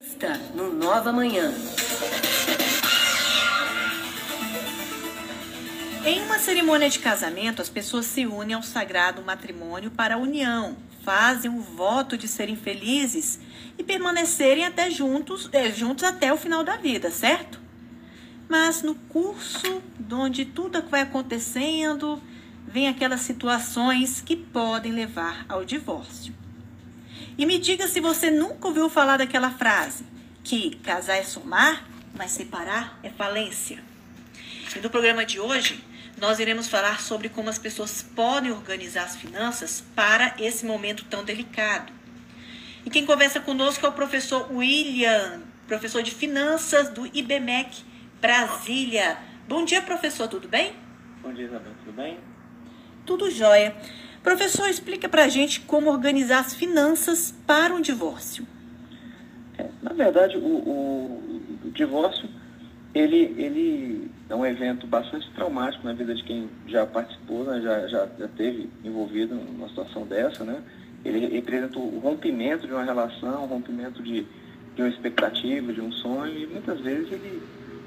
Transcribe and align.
Está 0.00 0.36
no 0.54 0.72
Nova 0.72 1.10
Manhã. 1.10 1.52
Em 6.04 6.22
uma 6.22 6.38
cerimônia 6.38 6.90
de 6.90 6.98
casamento, 6.98 7.62
as 7.62 7.68
pessoas 7.68 8.04
se 8.06 8.26
unem 8.26 8.54
ao 8.54 8.62
sagrado 8.62 9.22
matrimônio 9.22 9.90
para 9.90 10.14
a 10.14 10.18
união, 10.18 10.76
fazem 11.02 11.50
o 11.50 11.60
voto 11.60 12.16
de 12.16 12.28
serem 12.28 12.56
felizes 12.56 13.40
e 13.78 13.82
permanecerem 13.82 14.66
até 14.66 14.90
juntos, 14.90 15.48
é, 15.52 15.70
juntos 15.70 16.04
até 16.04 16.32
o 16.32 16.36
final 16.36 16.62
da 16.62 16.76
vida, 16.76 17.10
certo? 17.10 17.60
Mas 18.48 18.82
no 18.82 18.94
curso, 18.94 19.82
onde 20.12 20.44
tudo 20.44 20.82
vai 20.88 21.00
acontecendo, 21.00 22.22
vem 22.66 22.86
aquelas 22.86 23.20
situações 23.20 24.20
que 24.20 24.36
podem 24.36 24.92
levar 24.92 25.46
ao 25.48 25.64
divórcio. 25.64 26.45
E 27.38 27.44
me 27.44 27.58
diga 27.58 27.86
se 27.86 28.00
você 28.00 28.30
nunca 28.30 28.68
ouviu 28.68 28.88
falar 28.88 29.18
daquela 29.18 29.50
frase, 29.50 30.04
que 30.42 30.76
casar 30.76 31.16
é 31.16 31.22
somar, 31.22 31.86
mas 32.14 32.30
separar 32.30 32.98
é 33.02 33.10
falência. 33.10 33.82
E 34.74 34.78
no 34.78 34.88
programa 34.88 35.24
de 35.24 35.38
hoje, 35.38 35.84
nós 36.18 36.38
iremos 36.38 36.66
falar 36.66 37.00
sobre 37.00 37.28
como 37.28 37.50
as 37.50 37.58
pessoas 37.58 38.02
podem 38.02 38.52
organizar 38.52 39.04
as 39.04 39.16
finanças 39.16 39.84
para 39.94 40.34
esse 40.38 40.64
momento 40.64 41.04
tão 41.04 41.24
delicado. 41.24 41.92
E 42.86 42.90
quem 42.90 43.04
conversa 43.04 43.38
conosco 43.38 43.84
é 43.84 43.88
o 43.88 43.92
professor 43.92 44.50
William, 44.50 45.42
professor 45.66 46.02
de 46.02 46.12
finanças 46.12 46.88
do 46.88 47.06
IBMEC 47.06 47.84
Brasília. 48.18 49.18
Bom 49.46 49.62
dia, 49.64 49.82
professor, 49.82 50.26
tudo 50.26 50.48
bem? 50.48 50.72
Bom 51.22 51.34
dia, 51.34 51.44
Isabel, 51.44 51.72
tudo 51.84 51.92
bem? 51.94 52.18
Tudo 53.04 53.30
jóia. 53.30 53.76
Professor, 54.26 54.68
explica 54.68 55.08
pra 55.08 55.28
gente 55.28 55.60
como 55.60 55.88
organizar 55.88 56.40
as 56.40 56.52
finanças 56.52 57.32
para 57.46 57.72
um 57.72 57.80
divórcio. 57.80 58.44
É, 59.56 59.66
na 59.80 59.92
verdade, 59.92 60.36
o, 60.36 60.40
o, 60.40 61.50
o 61.64 61.70
divórcio 61.70 62.28
ele, 62.92 63.36
ele 63.38 64.10
é 64.28 64.34
um 64.34 64.44
evento 64.44 64.84
bastante 64.84 65.30
traumático 65.30 65.86
na 65.86 65.92
vida 65.92 66.12
de 66.12 66.24
quem 66.24 66.50
já 66.66 66.84
participou, 66.84 67.44
né, 67.44 67.60
já, 67.60 67.86
já, 67.86 68.08
já 68.18 68.26
teve 68.26 68.68
envolvido 68.82 69.36
numa 69.36 69.68
situação 69.68 70.04
dessa, 70.04 70.42
né? 70.42 70.60
Ele 71.04 71.28
representa 71.28 71.78
o 71.78 72.00
rompimento 72.00 72.66
de 72.66 72.72
uma 72.72 72.82
relação, 72.82 73.44
o 73.44 73.46
rompimento 73.46 74.02
de, 74.02 74.26
de 74.74 74.82
uma 74.82 74.88
expectativa, 74.88 75.72
de 75.72 75.80
um 75.80 75.92
sonho, 75.92 76.36
e 76.36 76.48
muitas 76.48 76.80
vezes 76.80 77.12
ele, 77.12 77.40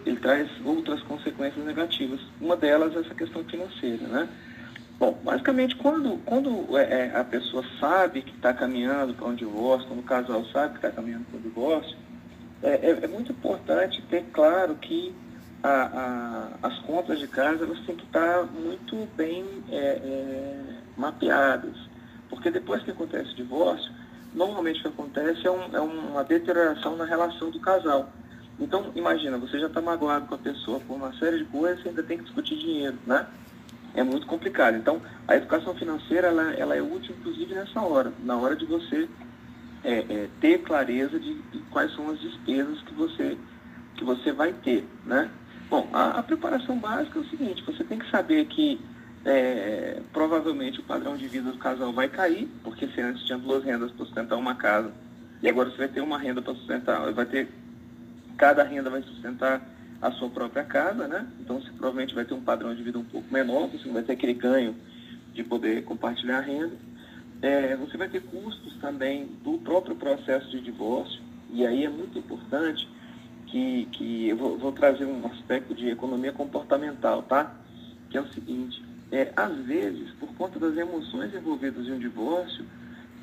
ele 0.06 0.16
traz 0.16 0.50
outras 0.64 1.02
consequências 1.02 1.66
negativas. 1.66 2.22
Uma 2.40 2.56
delas 2.56 2.96
é 2.96 3.00
essa 3.00 3.14
questão 3.14 3.44
financeira, 3.44 4.08
né? 4.08 4.30
Bom, 5.00 5.18
basicamente, 5.24 5.78
quando, 5.78 6.18
quando 6.26 6.78
é, 6.78 7.08
é 7.08 7.16
a 7.18 7.24
pessoa 7.24 7.64
sabe 7.80 8.22
que 8.22 8.36
está 8.36 8.54
caminhando 8.54 9.14
para 9.14 9.28
um 9.28 9.34
divórcio, 9.34 9.88
quando 9.88 10.02
o 10.02 10.04
casal 10.04 10.44
sabe 10.52 10.72
que 10.72 10.86
está 10.86 10.92
caminhando 10.92 11.24
para 11.24 11.40
um 11.40 11.42
divórcio, 11.42 11.98
é, 12.62 12.70
é, 12.70 13.00
é, 13.04 13.08
muito 13.08 13.32
importante 13.32 14.02
ter 14.10 14.26
claro 14.34 14.76
que 14.76 15.16
a, 15.64 16.50
a, 16.64 16.68
as 16.68 16.80
contas 16.80 17.18
de 17.18 17.28
casa 17.28 17.64
elas 17.64 17.80
têm 17.86 17.96
que 17.96 18.04
estar 18.04 18.44
muito 18.48 19.08
bem 19.16 19.46
é, 19.72 19.76
é, 19.78 20.60
mapeadas. 20.98 21.78
Porque 22.30 22.52
depois 22.52 22.84
que 22.84 22.92
acontece 22.92 23.32
o 23.32 23.36
divórcio, 23.36 23.90
normalmente 24.34 24.80
o 24.80 24.82
que 24.82 24.88
acontece 24.90 25.48
é, 25.48 25.52
um, 25.52 25.76
é 25.78 25.80
uma 25.80 26.26
deterioração 26.26 26.98
na 26.98 27.06
relação 27.06 27.50
do 27.50 27.60
casal. 27.62 28.12
Então, 28.60 28.92
imagina, 28.94 29.38
você 29.38 29.58
já 29.60 29.68
está 29.68 29.82
magoado 29.82 30.28
com 30.28 30.36
a 30.36 30.40
pessoa 30.40 30.82
por 30.82 30.96
uma 30.96 31.14
série 31.14 31.38
de 31.38 31.46
coisas, 31.46 31.82
você 31.82 31.88
ainda 31.88 32.04
tem 32.04 32.18
que 32.18 32.26
discutir 32.26 32.58
dinheiro, 32.58 32.98
né? 33.08 33.26
É 34.00 34.04
muito 34.04 34.26
complicado. 34.28 34.78
Então, 34.78 35.02
a 35.28 35.36
educação 35.36 35.76
financeira, 35.76 36.28
ela, 36.28 36.54
ela 36.54 36.74
é 36.74 36.82
útil, 36.82 37.14
inclusive, 37.20 37.54
nessa 37.54 37.82
hora, 37.82 38.14
na 38.24 38.38
hora 38.38 38.56
de 38.56 38.66
você 38.66 39.10
é, 39.84 39.94
é, 39.94 40.30
ter 40.40 40.60
clareza 40.60 41.20
de, 41.20 41.34
de, 41.34 41.60
quais 41.70 41.94
são 41.96 42.10
as 42.10 42.18
despesas 42.22 42.82
que 42.84 42.94
você, 42.94 43.38
que 43.96 44.06
você 44.06 44.32
vai 44.32 44.54
ter, 44.54 44.88
né? 45.06 45.30
Bom, 45.70 45.90
a, 45.92 46.12
a 46.12 46.24
preparação 46.24 46.80
básica 46.80 47.20
é 47.20 47.22
o 47.22 47.26
seguinte, 47.26 47.62
você 47.66 47.84
tem 47.84 48.00
que 48.00 48.10
saber 48.10 48.46
que 48.46 48.80
é, 49.26 50.02
provavelmente 50.14 50.80
o 50.80 50.84
padrão 50.84 51.18
de 51.18 51.28
vida 51.28 51.52
do 51.52 51.58
casal 51.58 51.92
vai 51.92 52.08
cair, 52.08 52.50
porque 52.64 52.88
se 52.88 53.02
antes 53.02 53.26
tinha 53.26 53.38
duas 53.38 53.66
rendas 53.66 53.92
para 53.92 54.06
sustentar 54.06 54.38
uma 54.38 54.56
casa, 54.56 54.94
e 55.44 55.50
agora 55.50 55.72
você 55.72 55.78
vai 55.78 55.88
ter 55.90 56.00
uma 56.00 56.18
renda 56.18 56.42
para 56.42 56.56
sustentar, 56.56 57.12
vai 57.12 57.26
ter, 57.26 57.50
cada 58.38 58.64
renda 58.64 58.90
vai 58.90 59.02
sustentar 59.02 59.62
a 60.02 60.12
sua 60.12 60.30
própria 60.30 60.64
casa, 60.64 61.08
né? 61.08 61.28
Então 61.40 61.60
você 61.60 61.70
provavelmente 61.72 62.16
vai 62.16 62.26
ter 62.26 62.34
um 62.34 62.42
padrão 62.42 62.74
de 62.74 62.82
vida 62.82 62.98
um 62.98 63.04
pouco 63.04 63.32
menor, 63.32 63.68
você 63.68 63.86
não 63.86 63.94
vai 63.94 64.04
ter 64.04 64.14
aquele 64.14 64.34
ganho 64.34 64.76
de 65.34 65.44
poder 65.44 65.84
compartilhar 65.84 66.38
a 66.38 66.42
renda. 66.42 66.76
É, 67.42 67.76
você 67.76 67.98
vai 67.98 68.10
ter 68.10 68.22
custos 68.22 68.76
também 68.82 69.26
do 69.44 69.58
próprio 69.60 69.96
processo 69.96 70.50
de 70.50 70.62
divórcio, 70.62 71.22
e 71.52 71.66
aí 71.66 71.86
é 71.86 71.90
muito 71.90 72.18
importante 72.20 72.88
que, 73.48 73.86
que 73.92 74.28
eu 74.28 74.38
vou, 74.38 74.58
vou 74.58 74.72
trazer 74.72 75.06
um 75.06 75.26
aspecto 75.28 75.74
de 75.74 75.90
economia 75.90 76.32
comportamental, 76.32 77.24
tá? 77.24 77.56
Que 78.10 78.18
é 78.18 78.22
o 78.22 78.28
seguinte, 78.28 78.84
é, 79.12 79.32
às 79.36 79.56
vezes, 79.66 80.12
por 80.20 80.30
conta 80.36 80.60
das 80.60 80.78
emoções 80.78 81.34
envolvidas 81.34 81.88
em 81.88 81.94
um 81.94 82.00
divórcio, 82.00 82.66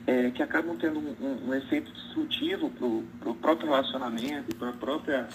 é, 0.06 0.30
que 0.30 0.42
acabam 0.42 0.76
tendo 0.76 0.98
um, 0.98 1.14
um, 1.20 1.48
um 1.48 1.54
efeito 1.54 1.92
destrutivo 1.92 2.70
para 2.70 3.30
o 3.30 3.34
próprio 3.34 3.68
relacionamento, 3.68 4.54
para 4.56 4.70
a 4.70 4.72
própria 4.72 5.28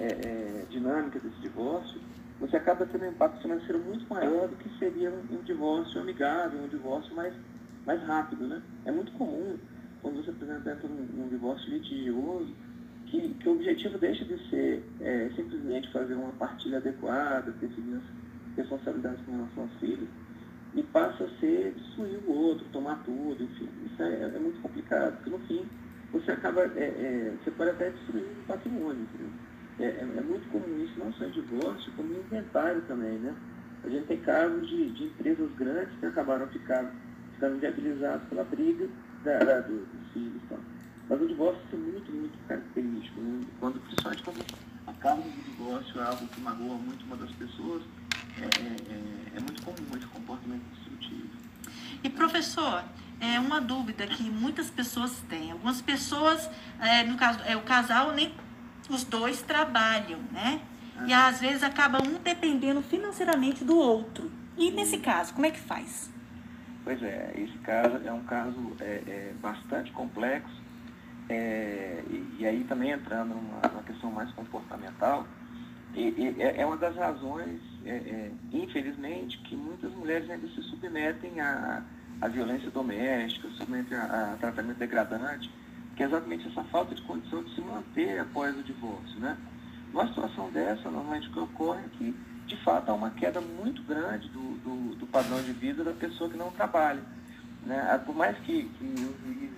é, 0.00 0.06
é, 0.06 0.66
dinâmica 0.70 1.18
desse 1.20 1.40
divórcio, 1.40 2.00
você 2.40 2.56
acaba 2.56 2.84
tendo 2.86 3.04
um 3.04 3.08
impacto 3.08 3.40
financeiro 3.42 3.78
muito 3.78 4.06
maior 4.08 4.48
do 4.48 4.56
que 4.56 4.68
seria 4.78 5.10
um, 5.10 5.36
um 5.36 5.42
divórcio 5.42 6.00
amigável, 6.00 6.60
um 6.60 6.68
divórcio 6.68 7.14
mais, 7.14 7.32
mais 7.86 8.02
rápido. 8.02 8.46
Né? 8.46 8.60
É 8.84 8.92
muito 8.92 9.12
comum, 9.12 9.56
quando 10.02 10.16
você, 10.16 10.30
exemplo, 10.30 10.70
entra 10.70 10.88
num, 10.88 11.06
num 11.16 11.28
divórcio 11.28 11.70
litigioso, 11.70 12.52
que, 13.06 13.28
que, 13.34 13.48
o 13.48 13.52
objetivo 13.52 13.98
deixa 13.98 14.24
de 14.24 14.36
ser 14.50 14.82
é, 15.00 15.30
simplesmente 15.36 15.92
fazer 15.92 16.14
uma 16.14 16.32
partilha 16.32 16.78
adequada, 16.78 17.52
definir 17.52 17.96
as 17.96 18.56
responsabilidades 18.56 19.24
com 19.24 19.32
relação 19.32 19.62
aos 19.62 19.72
filhos, 19.74 20.08
e 20.74 20.82
passa 20.82 21.24
a 21.24 21.28
ser 21.38 21.72
destruir 21.74 22.18
o 22.26 22.32
outro, 22.32 22.66
tomar 22.72 22.96
tudo, 23.04 23.42
enfim. 23.42 23.68
Isso 23.86 24.02
é, 24.02 24.32
é 24.34 24.38
muito 24.40 24.60
complicado, 24.60 25.14
porque 25.16 25.30
no 25.30 25.38
fim 25.46 25.64
você 26.12 26.32
acaba, 26.32 26.62
é, 26.62 26.84
é, 26.84 27.34
você 27.42 27.50
pode 27.52 27.70
até 27.70 27.90
destruir 27.90 28.24
o 28.24 28.46
patrimônio, 28.46 29.02
entendeu? 29.02 29.30
É, 29.78 29.84
é, 29.84 30.00
é, 30.00 30.20
muito 30.20 30.48
comum 30.50 30.84
isso, 30.84 30.98
não 30.98 31.12
só 31.14 31.24
em 31.24 31.30
divórcio, 31.30 31.92
como 31.96 32.12
em 32.12 32.18
inventário 32.18 32.80
também, 32.82 33.18
né? 33.18 33.34
A 33.82 33.88
gente 33.88 34.06
tem 34.06 34.20
casos 34.20 34.68
de, 34.68 34.90
de 34.90 35.04
empresas 35.04 35.50
grandes 35.56 35.98
que 35.98 36.06
acabaram 36.06 36.46
ficando, 36.48 36.90
ficando 37.34 37.58
viabilizadas 37.58 38.22
pela 38.28 38.44
briga 38.44 38.88
da, 39.24 39.38
da, 39.38 39.60
do, 39.60 39.84
dos. 40.14 40.42
Tá? 40.48 40.56
Mas 41.08 41.20
o 41.20 41.26
divórcio 41.26 41.62
é 41.72 41.76
muito, 41.76 42.12
muito 42.12 42.38
característico, 42.46 43.20
né? 43.20 43.40
Quando, 43.58 43.80
principalmente 43.80 44.22
quando 44.22 44.44
a 44.86 44.92
causa 44.94 45.22
do 45.22 45.42
divórcio 45.50 46.00
é 46.00 46.04
algo 46.04 46.26
que 46.28 46.40
magoa 46.40 46.76
muito 46.76 47.04
uma 47.04 47.16
das 47.16 47.32
pessoas, 47.32 47.82
é, 48.40 48.44
é, 48.44 49.36
é 49.36 49.40
muito 49.40 49.62
comum 49.62 49.96
esse 49.96 50.06
comportamento 50.06 50.62
destrutivo. 50.72 51.28
E 52.02 52.08
professor, 52.08 52.84
é 53.20 53.40
uma 53.40 53.60
dúvida 53.60 54.06
que 54.06 54.22
muitas 54.24 54.70
pessoas 54.70 55.22
têm. 55.28 55.50
Algumas 55.50 55.82
pessoas, 55.82 56.48
é, 56.80 57.02
no 57.04 57.16
caso, 57.16 57.40
é, 57.44 57.56
o 57.56 57.62
casal 57.62 58.12
nem 58.12 58.32
os 58.88 59.04
dois 59.04 59.42
trabalham, 59.42 60.20
né? 60.30 60.60
E 61.06 61.12
às 61.12 61.40
vezes 61.40 61.62
acaba 61.62 61.98
um 62.02 62.18
dependendo 62.22 62.80
financeiramente 62.82 63.64
do 63.64 63.76
outro. 63.76 64.30
E 64.56 64.70
nesse 64.70 64.98
caso, 64.98 65.34
como 65.34 65.46
é 65.46 65.50
que 65.50 65.58
faz? 65.58 66.10
Pois 66.84 67.02
é, 67.02 67.32
esse 67.36 67.58
caso 67.58 68.00
é 68.04 68.12
um 68.12 68.22
caso 68.24 68.72
é, 68.80 69.02
é 69.06 69.34
bastante 69.40 69.90
complexo. 69.92 70.62
É, 71.28 72.02
e, 72.10 72.36
e, 72.38 72.46
aí 72.46 72.64
também 72.64 72.90
entrando 72.90 73.30
numa, 73.30 73.60
numa 73.68 73.82
questão 73.82 74.10
mais 74.10 74.30
comportamental, 74.32 75.26
e, 75.94 76.08
e, 76.10 76.42
é, 76.42 76.60
é 76.60 76.66
uma 76.66 76.76
das 76.76 76.94
razões, 76.96 77.60
é, 77.86 77.90
é, 77.90 78.30
infelizmente, 78.52 79.38
que 79.38 79.56
muitas 79.56 79.90
mulheres 79.92 80.28
ainda 80.28 80.46
se 80.48 80.62
submetem 80.64 81.40
à, 81.40 81.82
à 82.20 82.28
violência 82.28 82.70
doméstica, 82.70 83.48
submetem 83.56 83.96
a, 83.96 84.34
a 84.34 84.36
tratamento 84.36 84.76
degradante, 84.76 85.50
que 85.96 86.02
é 86.02 86.06
exatamente 86.06 86.48
essa 86.48 86.64
falta 86.64 86.94
de 86.94 87.02
condição 87.02 87.42
de 87.42 87.54
se 87.54 87.60
manter 87.60 88.20
após 88.20 88.56
o 88.56 88.62
divórcio. 88.62 89.18
Né? 89.20 89.36
Numa 89.92 90.08
situação 90.08 90.50
dessa, 90.50 90.90
normalmente 90.90 91.28
o 91.28 91.32
que 91.32 91.38
ocorre 91.40 91.84
é 91.84 91.88
que, 91.96 92.16
de 92.46 92.56
fato, 92.64 92.90
há 92.90 92.94
uma 92.94 93.10
queda 93.10 93.40
muito 93.40 93.82
grande 93.82 94.28
do, 94.28 94.58
do, 94.58 94.96
do 94.96 95.06
padrão 95.06 95.42
de 95.42 95.52
vida 95.52 95.84
da 95.84 95.92
pessoa 95.92 96.28
que 96.28 96.36
não 96.36 96.50
trabalha. 96.50 97.02
Né? 97.64 97.88
Ah, 97.90 97.98
por 97.98 98.14
mais 98.14 98.36
que, 98.38 98.64
que 98.64 98.84
os 98.84 99.20
juízes, 99.20 99.56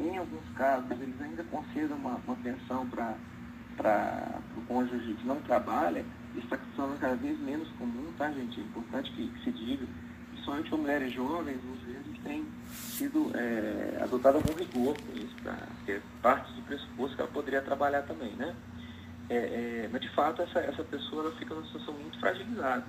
em 0.00 0.18
alguns 0.18 0.48
casos, 0.56 0.90
eles 0.90 1.20
ainda 1.20 1.44
concedam 1.44 1.96
uma, 1.96 2.20
uma 2.26 2.36
pensão 2.36 2.86
para 2.88 3.14
o 4.56 4.60
cônjuge 4.62 5.14
que 5.14 5.26
não 5.26 5.40
trabalha, 5.42 6.04
isso 6.34 6.44
está 6.44 6.56
se 6.56 6.76
tornando 6.76 7.00
cada 7.00 7.16
vez 7.16 7.38
menos 7.40 7.68
comum, 7.78 8.12
tá, 8.18 8.30
gente? 8.30 8.60
É 8.60 8.64
importante 8.64 9.10
que, 9.12 9.28
que 9.28 9.44
se 9.44 9.52
diga 9.52 9.86
principalmente 10.48 10.68
para 10.68 10.78
mulheres 10.78 11.12
jovens, 11.12 11.56
às 11.56 11.80
vezes 11.82 12.22
tem 12.22 12.46
sido 12.68 13.30
é, 13.34 14.02
adotada 14.02 14.36
algum 14.36 14.52
rigor 14.54 14.96
com 14.96 15.12
isso, 15.16 15.34
porque 15.76 15.92
é 15.92 16.00
parte 16.22 16.52
do 16.52 16.62
pressuposto 16.62 17.16
que 17.16 17.22
ela 17.22 17.30
poderia 17.30 17.62
trabalhar 17.62 18.02
também, 18.02 18.32
né? 18.32 18.54
É, 19.30 19.36
é, 19.36 19.88
mas 19.92 20.00
de 20.00 20.08
fato 20.10 20.40
essa, 20.40 20.58
essa 20.60 20.82
pessoa 20.84 21.24
ela 21.24 21.36
fica 21.36 21.54
numa 21.54 21.66
situação 21.66 21.94
muito 21.94 22.18
fragilizada. 22.18 22.84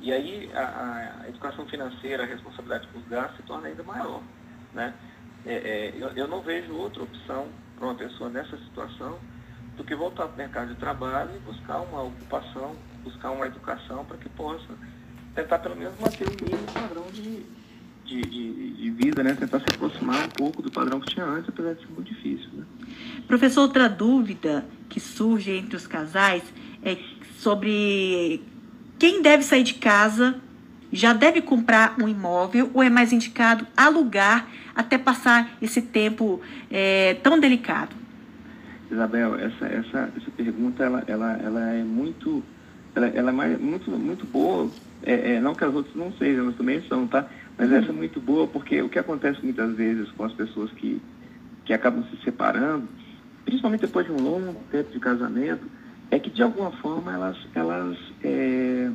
E 0.00 0.12
aí 0.12 0.50
a, 0.54 1.22
a 1.22 1.28
educação 1.28 1.66
financeira, 1.66 2.24
a 2.24 2.26
responsabilidade 2.26 2.88
com 2.88 2.98
os 2.98 3.06
gastos 3.06 3.36
se 3.36 3.42
torna 3.42 3.68
ainda 3.68 3.82
maior. 3.82 4.22
Né? 4.72 4.94
É, 5.44 5.54
é, 5.54 5.94
eu, 5.96 6.08
eu, 6.10 6.28
não 6.28 6.40
vejo 6.40 6.72
outra 6.74 7.02
opção 7.02 7.48
para 7.76 7.86
uma 7.86 7.94
pessoa 7.94 8.30
nessa 8.30 8.56
situação 8.58 9.18
do 9.76 9.84
que 9.84 9.94
voltar 9.94 10.26
para 10.26 10.34
o 10.34 10.38
mercado 10.38 10.68
de 10.68 10.76
trabalho 10.76 11.30
e 11.34 11.38
buscar 11.40 11.80
uma 11.80 12.02
ocupação, 12.02 12.76
buscar 13.02 13.30
uma 13.30 13.46
educação 13.46 14.04
para 14.04 14.16
que 14.18 14.28
possa 14.28 14.68
tentar 15.34 15.58
pelo 15.58 15.76
menos 15.76 15.98
manter 15.98 16.28
o 16.28 16.44
mínimo 16.44 16.72
padrão 16.72 17.04
de, 17.10 17.44
de, 18.12 18.22
de, 18.22 18.70
de, 18.72 18.90
vida, 18.90 19.22
né? 19.22 19.34
Tentar 19.34 19.60
se 19.60 19.66
aproximar 19.74 20.26
um 20.26 20.28
pouco 20.28 20.60
do 20.60 20.70
padrão 20.70 21.00
que 21.00 21.12
tinha 21.14 21.24
antes, 21.24 21.48
apesar 21.48 21.74
de 21.74 21.80
ser 21.80 21.88
muito 21.94 22.12
difícil. 22.12 22.48
Né? 22.52 22.64
Professor, 23.26 23.62
outra 23.62 23.88
dúvida 23.88 24.64
que 24.88 25.00
surge 25.00 25.52
entre 25.52 25.76
os 25.76 25.86
casais 25.86 26.42
é 26.84 26.98
sobre 27.38 28.42
quem 28.98 29.22
deve 29.22 29.42
sair 29.42 29.62
de 29.62 29.74
casa, 29.74 30.36
já 30.92 31.12
deve 31.12 31.40
comprar 31.40 31.96
um 32.00 32.06
imóvel 32.06 32.70
ou 32.74 32.82
é 32.82 32.90
mais 32.90 33.12
indicado 33.12 33.66
alugar 33.76 34.46
até 34.74 34.98
passar 34.98 35.56
esse 35.60 35.80
tempo 35.80 36.40
é, 36.70 37.14
tão 37.22 37.40
delicado? 37.40 37.96
Isabel, 38.90 39.36
essa, 39.36 39.64
essa, 39.64 40.12
essa 40.16 40.30
pergunta 40.36 40.84
ela, 40.84 41.02
ela, 41.06 41.32
ela 41.38 41.70
é 41.70 41.82
muito 41.82 42.42
ela, 42.94 43.06
ela 43.06 43.30
é 43.30 43.32
mais, 43.32 43.60
muito, 43.60 43.90
muito 43.90 44.26
boa, 44.26 44.70
é, 45.02 45.34
é, 45.34 45.40
não 45.40 45.54
que 45.54 45.64
as 45.64 45.74
outras 45.74 45.94
não 45.94 46.12
sejam, 46.12 46.44
elas 46.44 46.56
também 46.56 46.82
são, 46.88 47.06
tá? 47.06 47.26
Mas 47.58 47.70
essa 47.70 47.90
é 47.90 47.92
muito 47.92 48.20
boa 48.20 48.46
porque 48.46 48.80
o 48.82 48.88
que 48.88 48.98
acontece 48.98 49.42
muitas 49.42 49.74
vezes 49.74 50.10
com 50.12 50.24
as 50.24 50.32
pessoas 50.32 50.70
que, 50.72 51.00
que 51.64 51.72
acabam 51.72 52.04
se 52.10 52.16
separando, 52.24 52.88
principalmente 53.44 53.82
depois 53.82 54.06
de 54.06 54.12
um 54.12 54.22
longo 54.22 54.64
tempo 54.70 54.90
de 54.90 55.00
casamento, 55.00 55.70
é 56.10 56.18
que 56.18 56.30
de 56.30 56.42
alguma 56.42 56.72
forma 56.72 57.12
elas, 57.12 57.36
elas, 57.54 57.96
é, 58.22 58.90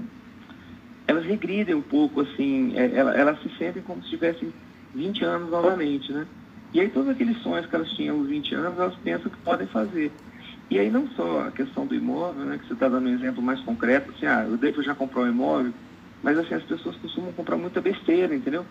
elas 1.07 1.25
regridem 1.25 1.75
um 1.75 1.81
pouco, 1.81 2.21
assim, 2.21 2.75
é, 2.75 2.95
elas, 2.95 3.15
elas 3.15 3.42
se 3.42 3.50
sentem 3.57 3.81
como 3.81 4.04
se 4.04 4.09
tivessem 4.09 4.54
20 4.94 5.24
anos 5.24 5.50
novamente, 5.50 6.12
né? 6.12 6.27
E 6.74 6.80
aí 6.80 6.89
todos 6.89 7.09
aqueles 7.09 7.38
sonhos 7.42 7.65
que 7.65 7.75
elas 7.75 7.89
tinham 7.92 8.19
aos 8.19 8.27
20 8.27 8.56
anos, 8.56 8.80
elas 8.80 8.95
pensam 8.98 9.31
que 9.31 9.38
podem 9.39 9.68
fazer. 9.68 10.12
E 10.69 10.77
aí 10.77 10.89
não 10.92 11.07
só 11.12 11.48
a 11.48 11.51
questão 11.51 11.88
do 11.88 11.95
imóvel, 11.95 12.45
né, 12.45 12.57
que 12.57 12.68
você 12.68 12.74
está 12.74 12.89
dando 12.89 13.07
um 13.07 13.15
exemplo 13.15 13.42
mais 13.42 13.59
concreto, 13.62 14.12
assim, 14.12 14.25
ah, 14.25 14.45
o 14.48 14.57
David 14.57 14.86
já 14.86 14.94
comprou 14.94 15.24
um 15.24 15.30
imóvel, 15.30 15.74
mas 16.28 16.38
assim, 16.40 16.56
as 16.56 16.64
pessoas 16.64 16.98
costumam 16.98 17.32
comprar 17.32 17.56
muita 17.56 17.80
besteira, 17.80 18.36
entendeu? 18.36 18.66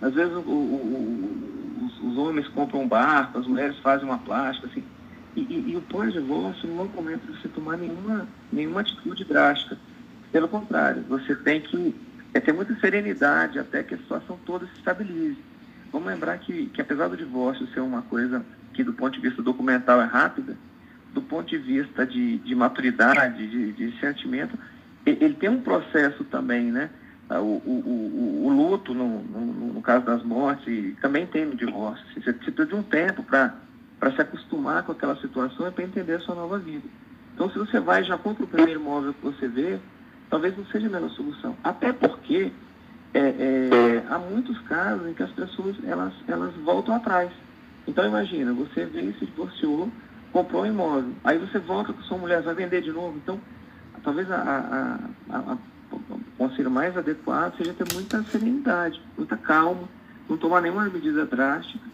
Às 0.00 0.14
vezes 0.14 0.32
o, 0.32 0.40
o, 0.40 1.84
os, 1.84 2.10
os, 2.10 2.16
homens 2.16 2.48
compram 2.48 2.80
um 2.80 2.88
barco, 2.88 3.38
as 3.38 3.46
mulheres 3.46 3.78
fazem 3.80 4.08
uma 4.08 4.16
plástica, 4.16 4.66
assim. 4.66 4.82
E, 5.36 5.42
e, 5.42 5.72
e 5.72 5.76
o 5.76 5.82
pós-divórcio 5.82 6.66
não 6.66 6.86
de 6.86 7.26
você 7.26 7.48
tomar 7.48 7.76
nenhuma, 7.76 8.26
nenhuma 8.50 8.80
atitude 8.80 9.26
drástica. 9.26 9.76
Pelo 10.32 10.48
contrário, 10.48 11.04
você 11.06 11.36
tem 11.36 11.60
que 11.60 11.94
é, 12.32 12.40
ter 12.40 12.54
muita 12.54 12.74
serenidade 12.76 13.58
até 13.58 13.82
que 13.82 13.92
a 13.92 13.98
situação 13.98 14.38
toda 14.46 14.64
se 14.68 14.78
estabilize. 14.78 15.36
Vamos 15.92 16.08
lembrar 16.08 16.38
que, 16.38 16.64
que 16.68 16.80
apesar 16.80 17.08
do 17.08 17.16
divórcio 17.18 17.68
ser 17.74 17.80
uma 17.80 18.00
coisa 18.00 18.42
que 18.72 18.82
do 18.82 18.94
ponto 18.94 19.12
de 19.12 19.20
vista 19.20 19.42
documental 19.42 20.00
é 20.00 20.06
rápida, 20.06 20.56
do 21.12 21.20
ponto 21.20 21.50
de 21.50 21.58
vista 21.58 22.06
de, 22.06 22.38
de 22.38 22.54
maturidade, 22.54 23.46
de, 23.46 23.72
de 23.72 24.00
sentimento, 24.00 24.58
ele 25.04 25.34
tem 25.34 25.50
um 25.50 25.60
processo 25.60 26.24
também, 26.24 26.72
né? 26.72 26.88
Ah, 27.32 27.40
o, 27.40 27.62
o, 27.64 28.46
o, 28.46 28.50
luto, 28.50 28.92
no, 28.92 29.22
no, 29.22 29.72
no, 29.72 29.82
caso 29.82 30.04
das 30.04 30.22
mortes, 30.22 30.94
também 31.00 31.26
tem 31.26 31.46
no 31.46 31.56
divórcio. 31.56 32.04
Você 32.14 32.30
precisa 32.30 32.66
de 32.66 32.74
um 32.74 32.82
tempo 32.82 33.22
para 33.22 33.54
se 34.14 34.20
acostumar 34.20 34.82
com 34.82 34.92
aquela 34.92 35.16
situação 35.16 35.66
e 35.66 35.70
para 35.70 35.84
entender 35.84 36.14
a 36.14 36.20
sua 36.20 36.34
nova 36.34 36.58
vida. 36.58 36.86
Então, 37.34 37.48
se 37.50 37.58
você 37.58 37.80
vai 37.80 38.04
já 38.04 38.18
compra 38.18 38.44
o 38.44 38.46
primeiro 38.46 38.80
imóvel 38.80 39.14
que 39.14 39.24
você 39.24 39.48
vê, 39.48 39.78
talvez 40.28 40.54
não 40.58 40.66
seja 40.66 40.88
a 40.88 40.90
melhor 40.90 41.08
solução. 41.10 41.56
Até 41.64 41.90
porque 41.90 42.52
é, 43.14 43.18
é, 43.18 44.04
há 44.10 44.18
muitos 44.18 44.58
casos 44.62 45.08
em 45.08 45.14
que 45.14 45.22
as 45.22 45.32
pessoas 45.32 45.74
elas, 45.84 46.12
elas 46.28 46.54
voltam 46.56 46.94
atrás. 46.94 47.32
Então, 47.86 48.06
imagina, 48.06 48.52
você 48.52 48.84
veio, 48.84 49.14
se 49.18 49.24
divorciou, 49.24 49.88
comprou 50.32 50.64
um 50.64 50.66
imóvel, 50.66 51.12
aí 51.24 51.38
você 51.38 51.58
volta 51.58 51.94
com 51.94 52.02
sua 52.02 52.18
mulher, 52.18 52.42
vai 52.42 52.54
vender 52.54 52.82
de 52.82 52.92
novo. 52.92 53.16
Então, 53.16 53.40
talvez 54.04 54.30
a, 54.30 54.36
a, 55.30 55.34
a, 55.34 55.58
conselho 56.48 56.70
mais 56.70 56.96
adequado 56.96 57.56
seja 57.56 57.72
ter 57.72 57.92
muita 57.94 58.22
serenidade, 58.24 59.00
muita 59.16 59.36
calma, 59.36 59.88
não 60.28 60.36
tomar 60.36 60.60
nenhuma 60.60 60.84
medida 60.88 61.24
drástica 61.24 61.84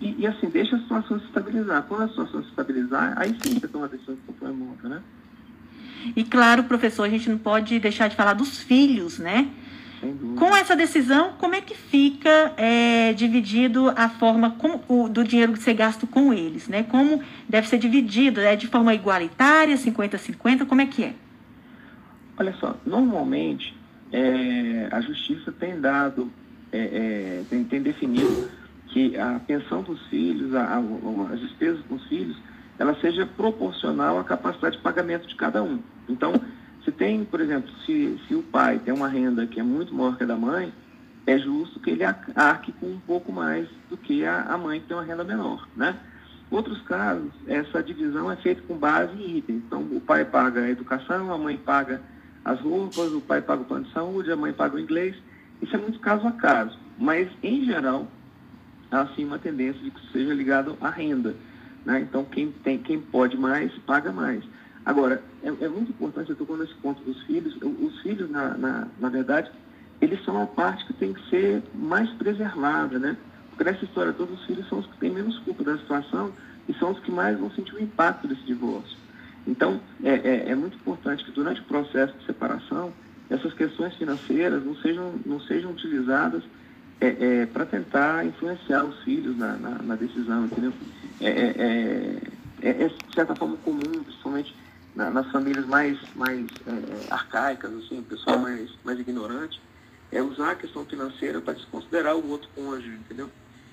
e, 0.00 0.22
e, 0.22 0.26
assim, 0.26 0.48
deixa 0.48 0.76
a 0.76 0.80
situação 0.80 1.18
se 1.18 1.26
estabilizar. 1.26 1.82
Quando 1.84 2.02
a 2.02 2.08
situação 2.08 2.42
se 2.42 2.48
estabilizar, 2.48 3.14
aí 3.16 3.34
sim 3.40 3.58
você 3.58 3.68
toma 3.68 3.86
a 3.86 3.88
decisão 3.88 4.14
de 4.14 4.20
comprar 4.22 4.50
imóvel, 4.50 4.90
né? 4.90 5.02
E 6.14 6.22
claro, 6.22 6.64
professor, 6.64 7.04
a 7.04 7.08
gente 7.08 7.30
não 7.30 7.38
pode 7.38 7.78
deixar 7.78 8.08
de 8.08 8.16
falar 8.16 8.34
dos 8.34 8.58
filhos, 8.58 9.18
né? 9.18 9.48
Com 10.36 10.54
essa 10.54 10.76
decisão, 10.76 11.32
como 11.38 11.54
é 11.54 11.62
que 11.62 11.74
fica 11.74 12.52
é, 12.58 13.14
dividido 13.14 13.90
a 13.96 14.10
forma 14.10 14.50
com, 14.50 14.82
o, 14.86 15.08
do 15.08 15.24
dinheiro 15.24 15.54
que 15.54 15.60
você 15.60 15.72
gasta 15.72 16.06
com 16.06 16.34
eles, 16.34 16.68
né? 16.68 16.82
Como 16.82 17.22
deve 17.48 17.66
ser 17.68 17.78
dividido? 17.78 18.38
É 18.40 18.54
de 18.54 18.66
forma 18.66 18.92
igualitária, 18.92 19.74
50-50? 19.76 20.66
Como 20.66 20.82
é 20.82 20.86
que 20.86 21.04
é? 21.04 21.14
Olha 22.36 22.52
só, 22.60 22.76
normalmente 22.84 23.74
é, 24.14 24.88
a 24.92 25.00
justiça 25.00 25.50
tem 25.50 25.80
dado, 25.80 26.30
é, 26.70 26.78
é, 26.78 27.44
tem, 27.50 27.64
tem, 27.64 27.82
definido 27.82 28.48
que 28.86 29.18
a 29.18 29.40
pensão 29.40 29.82
dos 29.82 30.00
filhos, 30.06 30.54
a, 30.54 30.62
a, 30.62 31.32
as 31.32 31.40
despesas 31.40 31.80
com 31.88 31.96
os 31.96 32.06
filhos, 32.06 32.36
ela 32.78 32.94
seja 33.00 33.26
proporcional 33.26 34.20
à 34.20 34.22
capacidade 34.22 34.76
de 34.76 34.82
pagamento 34.82 35.26
de 35.26 35.34
cada 35.34 35.64
um. 35.64 35.80
Então, 36.08 36.32
se 36.84 36.92
tem, 36.92 37.24
por 37.24 37.40
exemplo, 37.40 37.68
se, 37.84 38.16
se 38.28 38.36
o 38.36 38.42
pai 38.42 38.78
tem 38.78 38.94
uma 38.94 39.08
renda 39.08 39.48
que 39.48 39.58
é 39.58 39.64
muito 39.64 39.92
maior 39.92 40.16
que 40.16 40.22
a 40.22 40.26
da 40.26 40.36
mãe, 40.36 40.72
é 41.26 41.36
justo 41.36 41.80
que 41.80 41.90
ele 41.90 42.04
arque 42.04 42.70
com 42.70 42.86
um 42.86 43.00
pouco 43.00 43.32
mais 43.32 43.66
do 43.90 43.96
que 43.96 44.24
a, 44.24 44.42
a 44.42 44.56
mãe 44.56 44.78
que 44.78 44.86
tem 44.86 44.96
uma 44.96 45.02
renda 45.02 45.24
menor, 45.24 45.66
né? 45.74 45.96
Outros 46.52 46.80
casos, 46.82 47.32
essa 47.48 47.82
divisão 47.82 48.30
é 48.30 48.36
feita 48.36 48.62
com 48.62 48.76
base 48.76 49.12
em 49.14 49.38
itens. 49.38 49.62
Então, 49.66 49.80
o 49.80 50.00
pai 50.00 50.24
paga 50.24 50.60
a 50.60 50.70
educação, 50.70 51.32
a 51.32 51.38
mãe 51.38 51.56
paga 51.56 52.00
as 52.44 52.60
roupas, 52.60 53.12
o 53.12 53.20
pai 53.20 53.40
paga 53.40 53.62
o 53.62 53.64
plano 53.64 53.84
de 53.84 53.92
saúde, 53.92 54.30
a 54.30 54.36
mãe 54.36 54.52
paga 54.52 54.76
o 54.76 54.80
inglês. 54.80 55.16
Isso 55.62 55.74
é 55.74 55.78
muito 55.78 55.98
caso 56.00 56.26
a 56.26 56.32
caso. 56.32 56.78
Mas, 56.98 57.28
em 57.42 57.64
geral, 57.64 58.06
há 58.90 59.06
sim 59.14 59.24
uma 59.24 59.38
tendência 59.38 59.80
de 59.82 59.90
que 59.90 60.12
seja 60.12 60.34
ligado 60.34 60.76
à 60.80 60.90
renda. 60.90 61.34
Né? 61.84 62.00
Então, 62.00 62.24
quem, 62.24 62.52
tem, 62.52 62.78
quem 62.78 63.00
pode 63.00 63.36
mais, 63.36 63.72
paga 63.78 64.12
mais. 64.12 64.44
Agora, 64.84 65.22
é, 65.42 65.48
é 65.48 65.68
muito 65.68 65.90
importante, 65.90 66.30
eu 66.30 66.36
estou 66.36 66.56
nesse 66.56 66.74
ponto 66.74 67.02
dos 67.02 67.22
filhos, 67.22 67.56
os 67.62 68.02
filhos, 68.02 68.30
na, 68.30 68.56
na, 68.58 68.88
na, 69.00 69.08
verdade, 69.08 69.50
eles 70.00 70.22
são 70.24 70.42
a 70.42 70.46
parte 70.46 70.84
que 70.84 70.92
tem 70.92 71.14
que 71.14 71.30
ser 71.30 71.62
mais 71.74 72.10
preservada, 72.10 72.98
né? 72.98 73.16
Porque 73.48 73.64
nessa 73.64 73.84
história 73.84 74.12
todos 74.12 74.38
os 74.38 74.46
filhos 74.46 74.68
são 74.68 74.80
os 74.80 74.86
que 74.86 74.98
têm 74.98 75.10
menos 75.10 75.38
culpa 75.38 75.64
da 75.64 75.78
situação 75.78 76.32
e 76.68 76.74
são 76.74 76.90
os 76.90 77.00
que 77.00 77.10
mais 77.10 77.38
vão 77.38 77.50
sentir 77.52 77.74
o 77.74 77.82
impacto 77.82 78.28
desse 78.28 78.42
divórcio. 78.42 79.03
Então, 79.46 79.80
é, 80.02 80.14
é, 80.14 80.50
é 80.50 80.54
muito 80.54 80.76
importante 80.76 81.24
que 81.24 81.32
durante 81.32 81.60
o 81.60 81.64
processo 81.64 82.16
de 82.18 82.24
separação, 82.24 82.94
essas 83.28 83.52
questões 83.54 83.94
financeiras 83.96 84.64
não 84.64 84.74
sejam, 84.76 85.20
não 85.24 85.40
sejam 85.40 85.72
utilizadas 85.72 86.42
é, 87.00 87.08
é, 87.08 87.46
para 87.46 87.66
tentar 87.66 88.24
influenciar 88.24 88.84
os 88.84 89.02
filhos 89.02 89.36
na, 89.36 89.56
na, 89.56 89.82
na 89.82 89.96
decisão, 89.96 90.46
entendeu? 90.46 90.72
É, 91.20 91.28
é, 91.28 92.20
é, 92.62 92.68
é, 92.68 92.88
de 92.88 93.14
certa 93.14 93.34
forma 93.34 93.56
comum, 93.58 94.02
principalmente 94.02 94.54
na, 94.94 95.10
nas 95.10 95.30
famílias 95.30 95.66
mais, 95.66 95.98
mais 96.14 96.46
é, 96.66 97.12
arcaicas, 97.12 97.72
assim, 97.74 97.98
o 97.98 98.04
pessoal 98.04 98.38
mais, 98.38 98.70
mais 98.84 98.98
ignorante, 98.98 99.60
é 100.10 100.22
usar 100.22 100.52
a 100.52 100.56
questão 100.56 100.84
financeira 100.86 101.40
para 101.40 101.54
desconsiderar 101.54 102.16
o 102.16 102.30
outro 102.30 102.48
cônjuge, 102.54 102.96
entendeu? 102.96 103.30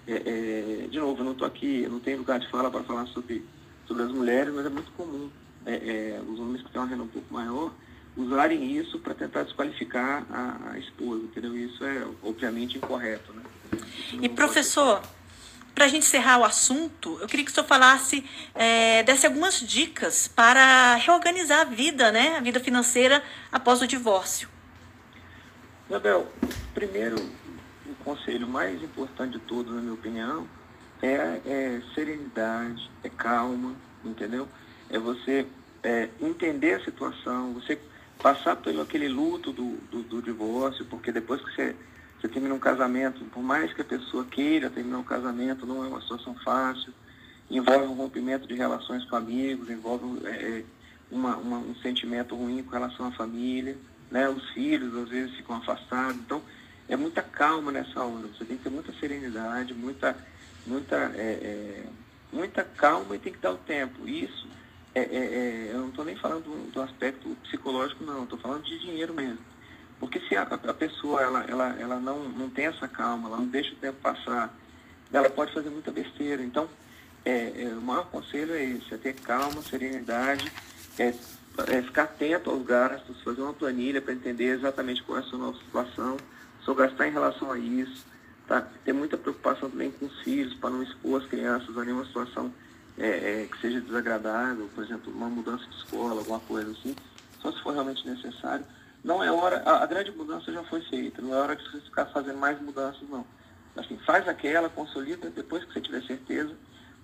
É, 0.07 0.15
é, 0.15 0.87
de 0.87 0.99
novo, 0.99 1.21
eu 1.21 1.25
não 1.25 1.33
estou 1.33 1.47
aqui, 1.47 1.83
eu 1.83 1.89
não 1.89 1.99
tenho 1.99 2.17
lugar 2.17 2.39
de 2.39 2.49
fala 2.49 2.71
para 2.71 2.83
falar 2.83 3.05
sobre, 3.07 3.45
sobre 3.85 4.03
as 4.03 4.11
mulheres, 4.11 4.53
mas 4.53 4.65
é 4.65 4.69
muito 4.69 4.91
comum 4.93 5.29
é, 5.65 5.73
é, 5.73 6.21
os 6.27 6.39
homens 6.39 6.61
que 6.63 6.71
têm 6.71 6.81
uma 6.81 6.87
renda 6.87 7.03
um 7.03 7.07
pouco 7.07 7.33
maior 7.33 7.73
usarem 8.15 8.77
isso 8.77 8.99
para 8.99 9.13
tentar 9.13 9.43
desqualificar 9.43 10.25
a, 10.29 10.71
a, 10.71 10.79
esposa, 10.79 11.23
entendeu? 11.23 11.55
Isso 11.55 11.83
é 11.83 12.05
obviamente 12.23 12.77
incorreto, 12.77 13.33
né? 13.33 13.43
E 14.21 14.27
professor, 14.27 15.01
para 15.73 15.85
a 15.85 15.87
gente 15.87 16.03
encerrar 16.03 16.39
o 16.39 16.43
assunto, 16.43 17.17
eu 17.21 17.27
queria 17.27 17.45
que 17.45 17.51
o 17.51 17.53
senhor 17.53 17.65
falasse, 17.65 18.25
é, 18.53 19.03
desse 19.03 19.25
algumas 19.25 19.59
dicas 19.61 20.27
para 20.27 20.95
reorganizar 20.95 21.61
a 21.61 21.63
vida, 21.63 22.11
né, 22.11 22.37
a 22.37 22.41
vida 22.41 22.59
financeira 22.59 23.23
após 23.51 23.81
o 23.81 23.87
divórcio. 23.87 24.49
Isabel, 25.89 26.31
primeiro, 26.73 27.17
o 27.85 27.95
conselho 28.03 28.47
mais 28.47 28.81
importante 28.83 29.33
de 29.33 29.39
todos, 29.39 29.73
na 29.73 29.81
minha 29.81 29.93
opinião, 29.93 30.47
é, 31.01 31.41
é 31.45 31.81
serenidade, 31.95 32.89
é 33.03 33.09
calma, 33.09 33.73
entendeu? 34.03 34.47
É 34.91 34.99
você 34.99 35.45
é, 35.83 36.09
entender 36.19 36.75
a 36.75 36.83
situação, 36.83 37.53
você 37.53 37.79
passar 38.21 38.55
pelo 38.57 38.81
aquele 38.81 39.07
luto 39.07 39.51
do, 39.51 39.77
do, 39.89 40.03
do 40.03 40.21
divórcio, 40.21 40.85
porque 40.85 41.11
depois 41.11 41.41
que 41.41 41.55
você 41.55 41.75
você 42.21 42.27
termina 42.27 42.53
um 42.53 42.59
casamento, 42.59 43.25
por 43.25 43.41
mais 43.41 43.73
que 43.73 43.81
a 43.81 43.85
pessoa 43.85 44.23
queira 44.23 44.69
terminar 44.69 44.99
um 44.99 45.03
casamento, 45.03 45.65
não 45.65 45.83
é 45.83 45.87
uma 45.87 46.01
situação 46.01 46.35
fácil. 46.35 46.93
Envolve 47.49 47.87
um 47.87 47.95
rompimento 47.95 48.47
de 48.47 48.53
relações 48.53 49.03
com 49.05 49.15
amigos, 49.15 49.71
envolve 49.71 50.27
é, 50.27 50.29
é, 50.29 50.63
uma, 51.09 51.35
uma, 51.37 51.57
um 51.57 51.73
sentimento 51.81 52.35
ruim 52.35 52.61
com 52.61 52.69
relação 52.69 53.07
à 53.07 53.11
família. 53.11 53.75
Né? 54.11 54.29
Os 54.29 54.51
filhos, 54.51 54.95
às 54.95 55.09
vezes, 55.09 55.35
ficam 55.35 55.55
afastados. 55.55 56.17
Então, 56.17 56.43
é 56.87 56.95
muita 56.95 57.23
calma 57.23 57.71
nessa 57.71 58.03
hora. 58.03 58.27
Você 58.27 58.45
tem 58.45 58.55
que 58.55 58.63
ter 58.63 58.69
muita 58.69 58.93
serenidade, 58.93 59.73
muita, 59.73 60.15
muita 60.67 60.95
é, 61.15 61.39
é, 61.41 61.85
muita 62.31 62.63
calma 62.63 63.15
e 63.15 63.19
tem 63.19 63.33
que 63.33 63.39
dar 63.39 63.53
o 63.53 63.57
tempo. 63.57 64.07
Isso, 64.07 64.47
é, 64.93 65.01
é, 65.01 65.05
é 65.05 65.69
eu 65.73 65.79
não 65.79 65.89
estou 65.89 66.05
nem 66.05 66.15
falando 66.15 66.43
do, 66.43 66.71
do, 66.71 66.81
aspecto 66.81 67.29
psicológico, 67.43 68.03
não, 68.03 68.23
estou 68.23 68.39
falando 68.39 68.63
de 68.63 68.79
dinheiro 68.79 69.13
mesmo. 69.13 69.39
Porque 69.99 70.19
se 70.21 70.35
a, 70.35 70.43
a, 70.43 70.73
pessoa 70.73 71.21
ela, 71.21 71.45
ela, 71.47 71.75
ela 71.79 71.99
não, 71.99 72.23
não 72.29 72.49
tem 72.49 72.65
essa 72.65 72.87
calma, 72.87 73.27
ela 73.27 73.37
não 73.37 73.47
deixa 73.47 73.73
o 73.73 73.77
tempo 73.77 73.99
passar, 74.01 74.53
ela 75.13 75.29
pode 75.29 75.53
fazer 75.53 75.69
muita 75.69 75.91
besteira. 75.91 76.41
Então, 76.41 76.67
é, 77.23 77.63
é, 77.63 77.67
o 77.67 77.81
maior 77.81 78.05
conselho 78.09 78.53
é 78.53 78.63
esse, 78.63 78.93
é 78.93 78.97
ter 78.97 79.13
calma, 79.13 79.61
serenidade, 79.61 80.51
é, 80.97 81.13
é 81.67 81.81
ficar 81.83 82.03
atento 82.03 82.49
aos 82.49 82.65
gastos, 82.65 83.21
fazer 83.21 83.41
uma 83.41 83.53
planilha 83.53 84.01
para 84.01 84.13
entender 84.13 84.45
exatamente 84.45 85.03
qual 85.03 85.19
é 85.19 85.21
a 85.21 85.23
sua 85.25 85.39
nova 85.39 85.57
situação, 85.59 86.17
só 86.61 86.73
gastar 86.73 87.07
em 87.07 87.11
relação 87.11 87.51
a 87.51 87.59
isso, 87.59 88.05
tá? 88.47 88.67
ter 88.83 88.93
muita 88.93 89.17
preocupação 89.17 89.69
também 89.69 89.91
com 89.91 90.05
os 90.05 90.21
filhos, 90.21 90.53
para 90.55 90.69
não 90.69 90.83
expor 90.83 91.21
as 91.21 91.27
crianças 91.27 91.77
a 91.77 91.85
nenhuma 91.85 92.05
situação 92.05 92.51
é, 93.01 93.43
é, 93.43 93.47
que 93.47 93.59
seja 93.59 93.81
desagradável, 93.81 94.69
por 94.75 94.83
exemplo, 94.83 95.11
uma 95.11 95.27
mudança 95.27 95.65
de 95.65 95.75
escola, 95.77 96.19
alguma 96.19 96.39
coisa 96.41 96.71
assim, 96.71 96.95
só 97.39 97.51
se 97.51 97.61
for 97.63 97.73
realmente 97.73 98.07
necessário. 98.07 98.63
Não 99.03 99.23
é 99.23 99.31
hora, 99.31 99.63
a, 99.65 99.83
a 99.83 99.85
grande 99.87 100.11
mudança 100.11 100.51
já 100.51 100.63
foi 100.65 100.81
feita, 100.81 101.21
não 101.21 101.33
é 101.33 101.37
hora 101.37 101.55
de 101.55 101.63
você 101.63 101.79
ficar 101.81 102.05
fazendo 102.07 102.37
mais 102.37 102.61
mudanças, 102.61 103.01
não. 103.09 103.25
Assim, 103.75 103.97
faz 104.05 104.27
aquela, 104.27 104.69
consolida, 104.69 105.29
depois 105.31 105.63
que 105.63 105.73
você 105.73 105.81
tiver 105.81 106.03
certeza, 106.03 106.55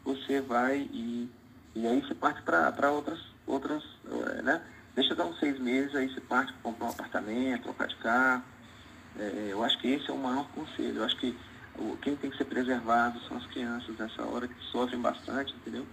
você 0.03 0.39
vai 0.39 0.87
e, 0.91 1.29
e 1.75 1.87
aí 1.87 2.01
você 2.01 2.13
parte 2.13 2.41
para 2.43 2.91
outras, 2.91 3.19
outras 3.47 3.83
eh, 4.05 4.41
né? 4.41 4.61
Deixa 4.95 5.15
dar 5.15 5.25
uns 5.25 5.39
seis 5.39 5.59
meses, 5.59 5.95
aí 5.95 6.09
você 6.09 6.21
parte 6.21 6.51
para 6.53 6.61
comprar 6.63 6.87
um 6.87 6.89
apartamento, 6.89 7.63
trocar 7.63 7.87
de 7.87 7.95
carro. 7.97 8.43
É, 9.19 9.47
eu 9.51 9.63
acho 9.63 9.79
que 9.79 9.87
esse 9.87 10.09
é 10.09 10.13
o 10.13 10.17
maior 10.17 10.47
conselho. 10.49 10.97
Eu 10.97 11.03
acho 11.03 11.17
que 11.17 11.37
quem 12.01 12.15
tem 12.15 12.29
que 12.29 12.37
ser 12.37 12.45
preservado 12.45 13.19
são 13.27 13.37
as 13.37 13.45
crianças 13.47 13.97
nessa 13.97 14.23
hora, 14.23 14.47
que 14.47 14.55
sofrem 14.71 14.99
bastante, 14.99 15.53
entendeu? 15.53 15.85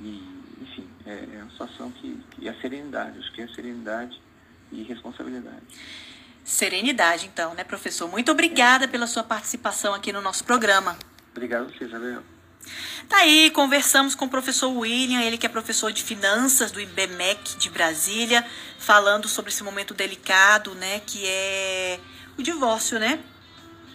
E, 0.00 0.22
enfim, 0.60 0.88
é, 1.06 1.12
é 1.36 1.42
uma 1.42 1.50
situação 1.50 1.90
que, 1.90 2.18
que 2.32 2.48
é 2.48 2.50
a 2.50 2.60
serenidade. 2.60 3.18
Acho 3.18 3.32
que 3.32 3.40
é 3.40 3.44
a 3.44 3.54
serenidade 3.54 4.20
e 4.72 4.82
responsabilidade. 4.82 5.62
Serenidade, 6.44 7.26
então, 7.26 7.54
né, 7.54 7.64
professor? 7.64 8.08
Muito 8.08 8.30
obrigada 8.30 8.86
pela 8.86 9.06
sua 9.06 9.22
participação 9.22 9.94
aqui 9.94 10.12
no 10.12 10.20
nosso 10.20 10.44
programa. 10.44 10.96
Obrigado 11.32 11.62
a 11.62 11.72
você, 11.72 11.84
Isabel. 11.84 12.22
Tá 13.08 13.18
aí, 13.18 13.50
conversamos 13.50 14.14
com 14.14 14.24
o 14.24 14.28
professor 14.28 14.68
William, 14.70 15.20
ele 15.20 15.36
que 15.36 15.46
é 15.46 15.48
professor 15.48 15.92
de 15.92 16.02
finanças 16.02 16.70
do 16.70 16.80
IBMEC 16.80 17.58
de 17.58 17.68
Brasília, 17.70 18.44
falando 18.78 19.28
sobre 19.28 19.50
esse 19.50 19.62
momento 19.62 19.92
delicado, 19.92 20.74
né, 20.74 21.00
que 21.06 21.26
é 21.26 22.00
o 22.38 22.42
divórcio, 22.42 22.98
né? 22.98 23.20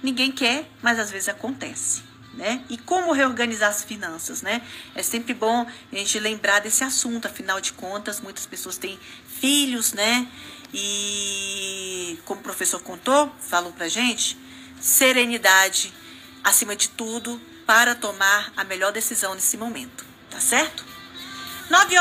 Ninguém 0.01 0.32
quer, 0.32 0.70
mas 0.82 1.00
às 1.00 1.12
vezes 1.12 1.29
acontece. 1.29 2.03
Né? 2.34 2.63
E 2.70 2.77
como 2.77 3.12
reorganizar 3.12 3.70
as 3.70 3.84
finanças, 3.84 4.41
né? 4.41 4.62
É 4.96 5.03
sempre 5.03 5.34
bom 5.34 5.65
a 5.91 5.96
gente 5.96 6.20
lembrar 6.20 6.60
desse 6.60 6.84
assunto, 6.84 7.25
afinal 7.25 7.60
de 7.60 7.74
contas, 7.74 8.22
muitas 8.22 8.46
pessoas 8.46 8.77
têm 8.77 8.98
filhos, 9.27 9.91
né? 9.91 10.25
E 10.74 12.18
como 12.25 12.39
o 12.39 12.44
professor 12.44 12.82
contou, 12.82 13.34
falou 13.39 13.74
pra 13.74 13.89
gente, 13.89 14.38
serenidade 14.79 15.91
acima 16.44 16.75
de 16.75 16.89
tudo 16.89 17.41
para 17.65 17.94
tomar 17.94 18.53
a 18.56 18.63
melhor 18.63 18.91
decisão 18.91 19.36
nesse 19.36 19.58
momento, 19.58 20.06
tá 20.29 20.39
certo? 20.39 20.86
9 21.70 21.96